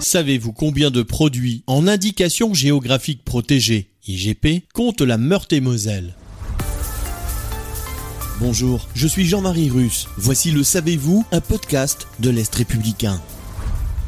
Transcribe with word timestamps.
Savez-vous 0.00 0.52
combien 0.52 0.90
de 0.90 1.02
produits 1.02 1.62
en 1.66 1.86
indication 1.86 2.54
géographique 2.54 3.22
protégée, 3.22 3.90
IGP, 4.08 4.64
compte 4.72 5.02
la 5.02 5.18
Meurthe-et-Moselle 5.18 6.14
Bonjour, 8.40 8.88
je 8.94 9.06
suis 9.06 9.26
Jean-Marie 9.26 9.68
Russe. 9.68 10.08
Voici 10.16 10.52
le 10.52 10.62
Savez-vous, 10.62 11.26
un 11.32 11.42
podcast 11.42 12.08
de 12.18 12.30
l'Est 12.30 12.54
républicain. 12.54 13.20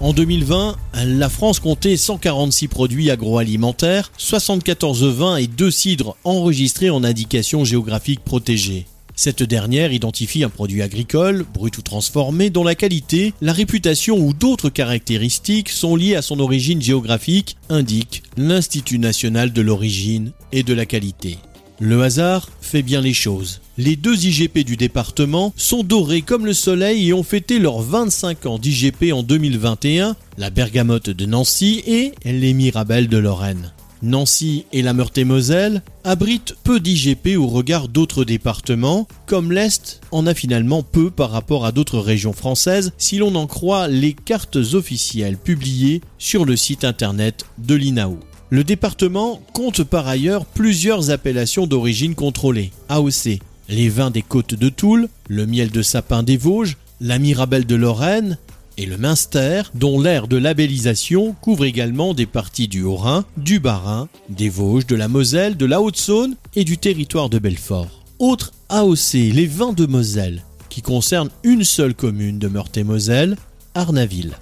En 0.00 0.12
2020, 0.12 0.76
la 1.06 1.28
France 1.30 1.58
comptait 1.58 1.96
146 1.96 2.68
produits 2.68 3.10
agroalimentaires, 3.10 4.12
74 4.18 5.04
vins 5.04 5.36
et 5.36 5.46
2 5.46 5.70
cidres 5.70 6.18
enregistrés 6.22 6.90
en 6.90 7.02
indication 7.02 7.64
géographique 7.64 8.22
protégée. 8.22 8.86
Cette 9.20 9.42
dernière 9.42 9.92
identifie 9.92 10.44
un 10.44 10.48
produit 10.48 10.80
agricole, 10.80 11.44
brut 11.52 11.76
ou 11.76 11.82
transformé, 11.82 12.50
dont 12.50 12.62
la 12.62 12.76
qualité, 12.76 13.34
la 13.40 13.52
réputation 13.52 14.16
ou 14.16 14.32
d'autres 14.32 14.70
caractéristiques 14.70 15.70
sont 15.70 15.96
liées 15.96 16.14
à 16.14 16.22
son 16.22 16.38
origine 16.38 16.80
géographique, 16.80 17.56
indique 17.68 18.22
l'Institut 18.36 19.00
national 19.00 19.52
de 19.52 19.60
l'origine 19.60 20.30
et 20.52 20.62
de 20.62 20.72
la 20.72 20.86
qualité. 20.86 21.38
Le 21.80 22.00
hasard 22.04 22.48
fait 22.60 22.82
bien 22.82 23.00
les 23.00 23.12
choses. 23.12 23.60
Les 23.76 23.96
deux 23.96 24.24
IGP 24.24 24.60
du 24.60 24.76
département 24.76 25.52
sont 25.56 25.82
dorés 25.82 26.22
comme 26.22 26.46
le 26.46 26.54
soleil 26.54 27.08
et 27.08 27.12
ont 27.12 27.24
fêté 27.24 27.58
leurs 27.58 27.80
25 27.80 28.46
ans 28.46 28.60
d'IGP 28.60 29.12
en 29.12 29.24
2021, 29.24 30.14
la 30.36 30.50
Bergamote 30.50 31.10
de 31.10 31.26
Nancy 31.26 31.82
et 31.88 32.12
les 32.24 32.54
Mirabelles 32.54 33.08
de 33.08 33.18
Lorraine. 33.18 33.72
Nancy 34.02 34.64
et 34.72 34.82
la 34.82 34.92
Meurthe-et-Moselle 34.92 35.82
abritent 36.04 36.54
peu 36.64 36.80
d'IGP 36.80 37.36
au 37.36 37.46
regard 37.46 37.88
d'autres 37.88 38.24
départements, 38.24 39.08
comme 39.26 39.52
l'Est 39.52 40.00
en 40.10 40.26
a 40.26 40.34
finalement 40.34 40.82
peu 40.82 41.10
par 41.10 41.30
rapport 41.30 41.66
à 41.66 41.72
d'autres 41.72 41.98
régions 41.98 42.32
françaises 42.32 42.92
si 42.98 43.18
l'on 43.18 43.34
en 43.34 43.46
croit 43.46 43.88
les 43.88 44.12
cartes 44.12 44.56
officielles 44.56 45.36
publiées 45.36 46.00
sur 46.18 46.44
le 46.44 46.56
site 46.56 46.84
internet 46.84 47.44
de 47.58 47.74
l'INAO. 47.74 48.18
Le 48.50 48.64
département 48.64 49.42
compte 49.52 49.84
par 49.84 50.08
ailleurs 50.08 50.46
plusieurs 50.46 51.10
appellations 51.10 51.66
d'origine 51.66 52.14
contrôlée, 52.14 52.72
AOC, 52.88 53.40
les 53.68 53.88
vins 53.90 54.10
des 54.10 54.22
côtes 54.22 54.54
de 54.54 54.70
Toul, 54.70 55.08
le 55.28 55.46
miel 55.46 55.70
de 55.70 55.82
sapin 55.82 56.22
des 56.22 56.38
Vosges, 56.38 56.78
la 57.00 57.18
Mirabelle 57.18 57.66
de 57.66 57.74
Lorraine, 57.74 58.38
et 58.78 58.86
le 58.86 58.96
Münster, 58.96 59.62
dont 59.74 60.00
l'aire 60.00 60.28
de 60.28 60.36
labellisation 60.36 61.34
couvre 61.42 61.64
également 61.64 62.14
des 62.14 62.26
parties 62.26 62.68
du 62.68 62.84
Haut-Rhin, 62.84 63.24
du 63.36 63.58
Bas-Rhin, 63.58 64.08
des 64.28 64.48
Vosges, 64.48 64.86
de 64.86 64.94
la 64.94 65.08
Moselle, 65.08 65.56
de 65.56 65.66
la 65.66 65.82
Haute-Saône 65.82 66.36
et 66.54 66.64
du 66.64 66.78
territoire 66.78 67.28
de 67.28 67.40
Belfort. 67.40 68.04
Autre 68.20 68.52
AOC, 68.68 69.14
les 69.14 69.46
vins 69.46 69.72
de 69.72 69.84
Moselle, 69.84 70.44
qui 70.68 70.80
concernent 70.80 71.30
une 71.42 71.64
seule 71.64 71.94
commune 71.94 72.38
de 72.38 72.46
Meurthe-et-Moselle, 72.46 73.36
Arnaville. 73.74 74.38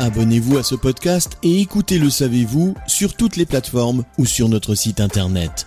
Abonnez-vous 0.00 0.58
à 0.58 0.64
ce 0.64 0.74
podcast 0.74 1.38
et 1.42 1.60
écoutez 1.60 1.98
Le 1.98 2.10
Savez-vous 2.10 2.74
sur 2.88 3.14
toutes 3.14 3.36
les 3.36 3.46
plateformes 3.46 4.04
ou 4.18 4.26
sur 4.26 4.48
notre 4.48 4.74
site 4.74 5.00
internet. 5.00 5.66